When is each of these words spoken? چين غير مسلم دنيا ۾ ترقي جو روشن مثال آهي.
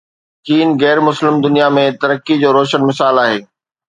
چين 0.45 0.67
غير 0.81 0.97
مسلم 1.07 1.35
دنيا 1.45 1.67
۾ 1.77 1.85
ترقي 2.01 2.35
جو 2.41 2.49
روشن 2.57 2.81
مثال 2.89 3.15
آهي. 3.25 3.39